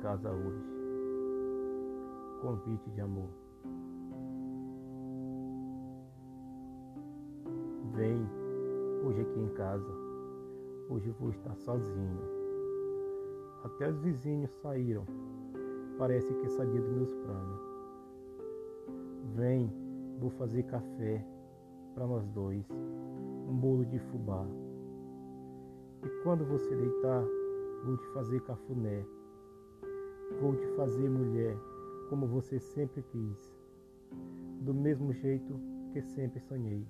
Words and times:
casa 0.00 0.30
hoje. 0.30 0.64
Convite 2.40 2.90
de 2.90 3.00
amor. 3.00 3.28
Vem 7.94 8.26
hoje 9.04 9.20
aqui 9.20 9.40
em 9.40 9.48
casa. 9.50 9.92
Hoje 10.88 11.10
vou 11.20 11.30
estar 11.30 11.54
sozinho. 11.56 12.20
Até 13.64 13.88
os 13.88 13.98
vizinhos 14.00 14.50
saíram. 14.62 15.04
Parece 15.98 16.34
que 16.34 16.48
sabia 16.48 16.80
dos 16.80 16.90
meus 16.90 17.14
planos. 17.14 17.60
Vem, 19.36 19.70
vou 20.18 20.30
fazer 20.30 20.64
café 20.64 21.24
para 21.94 22.06
nós 22.06 22.26
dois. 22.28 22.66
Um 23.48 23.54
bolo 23.54 23.84
de 23.84 23.98
fubá. 23.98 24.46
E 26.04 26.08
quando 26.24 26.44
você 26.44 26.74
deitar, 26.74 27.24
vou 27.84 27.96
te 27.96 28.06
fazer 28.08 28.40
cafuné. 28.40 29.04
Vou 30.40 30.56
te 30.56 30.66
fazer 30.76 31.08
mulher 31.08 31.56
como 32.08 32.26
você 32.26 32.58
sempre 32.58 33.02
quis, 33.02 33.54
do 34.60 34.74
mesmo 34.74 35.12
jeito 35.12 35.58
que 35.92 36.02
sempre 36.02 36.40
sonhei. 36.40 36.86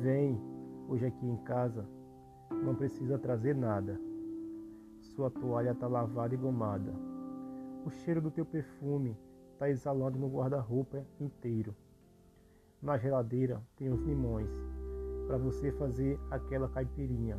Vem 0.00 0.40
hoje 0.88 1.06
aqui 1.06 1.26
em 1.26 1.36
casa, 1.38 1.84
não 2.50 2.74
precisa 2.74 3.18
trazer 3.18 3.54
nada. 3.54 4.00
Sua 5.00 5.30
toalha 5.30 5.74
tá 5.74 5.86
lavada 5.86 6.34
e 6.34 6.38
gomada. 6.38 6.92
O 7.84 7.90
cheiro 7.90 8.20
do 8.20 8.30
teu 8.30 8.46
perfume 8.46 9.16
tá 9.58 9.68
exalando 9.68 10.18
no 10.18 10.28
guarda-roupa 10.28 11.04
inteiro. 11.20 11.74
Na 12.80 12.96
geladeira 12.96 13.60
tem 13.76 13.90
os 13.90 14.00
limões 14.02 14.50
para 15.26 15.36
você 15.36 15.72
fazer 15.72 16.18
aquela 16.30 16.68
caipirinha 16.68 17.36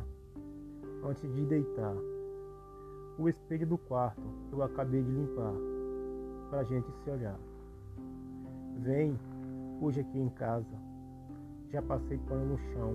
antes 1.02 1.32
de 1.34 1.44
deitar. 1.46 1.96
O 3.20 3.28
espelho 3.28 3.66
do 3.66 3.76
quarto 3.76 4.22
eu 4.50 4.62
acabei 4.62 5.02
de 5.02 5.10
limpar 5.10 5.52
para 6.48 6.60
a 6.60 6.64
gente 6.64 6.90
se 7.04 7.10
olhar. 7.10 7.38
Vem 8.78 9.14
hoje 9.78 10.00
aqui 10.00 10.18
em 10.18 10.30
casa. 10.30 10.74
Já 11.70 11.82
passei 11.82 12.16
pano 12.16 12.52
no 12.52 12.58
chão. 12.72 12.94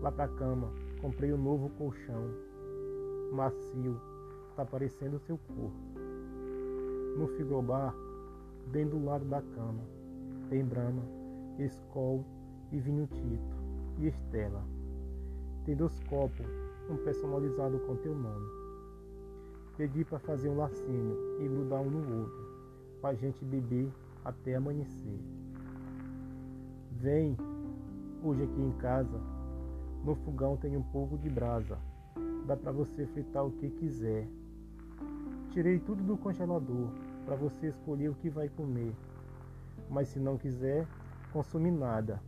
Lá 0.00 0.10
pra 0.10 0.28
cama 0.28 0.72
comprei 1.02 1.30
um 1.30 1.36
novo 1.36 1.68
colchão. 1.76 2.24
Macio, 3.30 4.00
tá 4.56 4.64
parecendo 4.64 5.20
seu 5.26 5.36
corpo. 5.36 5.76
No 7.18 7.28
frigobar, 7.36 7.94
bem 8.68 8.86
do 8.88 9.04
lado 9.04 9.26
da 9.26 9.42
cama, 9.42 9.82
tem 10.48 10.64
brama, 10.64 11.02
escol 11.58 12.24
e 12.72 12.78
vinho 12.78 13.06
tito 13.06 13.56
e 13.98 14.06
estela. 14.06 14.64
Tem 15.66 15.76
dois 15.76 16.00
copos, 16.04 16.46
um 16.88 16.96
personalizado 16.96 17.78
com 17.80 17.94
teu 17.96 18.14
nome. 18.14 18.67
Pedi 19.78 20.04
para 20.04 20.18
fazer 20.18 20.48
um 20.48 20.56
lacinho 20.56 21.16
e 21.40 21.46
grudar 21.46 21.80
um 21.80 21.88
no 21.88 22.22
outro, 22.22 22.48
pra 23.00 23.14
gente 23.14 23.44
beber 23.44 23.88
até 24.24 24.56
amanhecer. 24.56 25.20
Vem, 26.90 27.36
hoje 28.20 28.42
aqui 28.42 28.60
em 28.60 28.72
casa, 28.72 29.20
no 30.02 30.16
fogão 30.16 30.56
tem 30.56 30.76
um 30.76 30.82
pouco 30.82 31.16
de 31.16 31.30
brasa, 31.30 31.78
dá 32.44 32.56
para 32.56 32.72
você 32.72 33.06
fritar 33.06 33.46
o 33.46 33.52
que 33.52 33.70
quiser. 33.70 34.26
Tirei 35.50 35.78
tudo 35.78 36.02
do 36.02 36.16
congelador 36.16 36.88
para 37.24 37.36
você 37.36 37.68
escolher 37.68 38.08
o 38.08 38.16
que 38.16 38.28
vai 38.28 38.48
comer, 38.48 38.92
mas 39.88 40.08
se 40.08 40.18
não 40.18 40.36
quiser, 40.36 40.88
consumir 41.32 41.70
nada. 41.70 42.20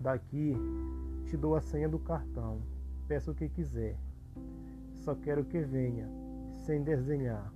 Daqui 0.00 0.56
te 1.26 1.36
dou 1.36 1.54
a 1.54 1.60
senha 1.60 1.88
do 1.88 2.00
cartão, 2.00 2.58
peça 3.06 3.30
o 3.30 3.34
que 3.34 3.48
quiser. 3.48 3.96
Só 4.92 5.14
quero 5.14 5.44
que 5.44 5.60
venha, 5.60 6.23
sem 6.64 6.82
desenhar. 6.82 7.52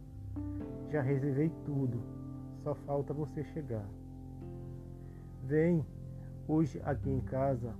Já 0.90 1.00
reservei 1.00 1.50
tudo, 1.64 1.98
só 2.62 2.74
falta 2.74 3.14
você 3.14 3.42
chegar. 3.42 3.88
Vem 5.44 5.84
hoje 6.46 6.80
aqui 6.84 7.10
em 7.10 7.20
casa. 7.20 7.74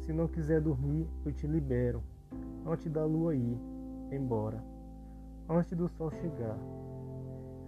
Se 0.00 0.12
não 0.12 0.26
quiser 0.26 0.60
dormir, 0.60 1.06
eu 1.24 1.32
te 1.32 1.46
libero. 1.46 2.02
Antes 2.64 2.90
da 2.90 3.04
lua 3.04 3.34
ir 3.34 3.58
embora, 4.10 4.62
antes 5.48 5.76
do 5.76 5.88
sol 5.88 6.10
chegar. 6.10 6.58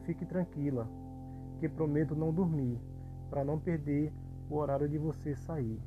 Fique 0.05 0.25
tranquila, 0.25 0.89
que 1.61 1.69
prometo 1.69 2.17
não 2.17 2.33
dormir, 2.33 2.81
para 3.29 3.45
não 3.45 3.59
perder 3.59 4.13
o 4.49 4.57
horário 4.57 4.89
de 4.89 4.97
você 4.97 5.37
sair. 5.37 5.79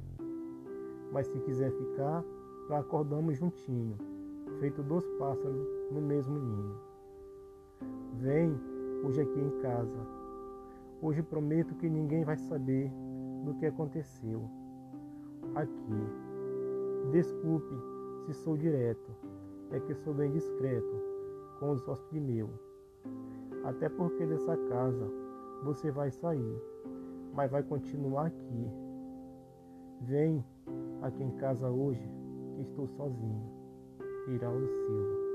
Mas 1.11 1.27
se 1.27 1.39
quiser 1.39 1.71
ficar, 1.71 2.23
lá 2.69 2.79
acordamos 2.79 3.37
juntinho, 3.37 3.97
feito 4.59 4.83
dois 4.83 5.05
pássaros 5.17 5.67
no 5.91 6.01
mesmo 6.01 6.37
ninho. 6.37 6.75
Vem 8.19 8.59
hoje 9.03 9.21
aqui 9.21 9.39
em 9.39 9.61
casa. 9.61 10.07
Hoje 11.01 11.23
prometo 11.23 11.75
que 11.75 11.89
ninguém 11.89 12.23
vai 12.23 12.37
saber 12.37 12.91
do 13.43 13.53
que 13.55 13.65
aconteceu. 13.65 14.43
Aqui. 15.55 16.31
Desculpe 17.11 17.75
se 18.25 18.33
sou 18.33 18.55
direto, 18.55 19.11
é 19.71 19.79
que 19.79 19.95
sou 19.95 20.13
bem 20.13 20.31
discreto 20.31 21.01
com 21.59 21.71
os 21.71 21.87
hóspedes 21.87 22.21
meus. 22.21 22.71
Até 23.63 23.89
porque 23.89 24.25
dessa 24.25 24.55
casa 24.69 25.11
você 25.63 25.91
vai 25.91 26.11
sair, 26.11 26.61
mas 27.33 27.49
vai 27.49 27.63
continuar 27.63 28.27
aqui. 28.27 28.69
Vem 30.01 30.43
aqui 31.01 31.23
em 31.23 31.31
casa 31.37 31.69
hoje, 31.69 32.07
que 32.55 32.61
estou 32.61 32.87
sozinho. 32.87 33.60
Iraldo 34.27 34.67
Silva 34.85 35.30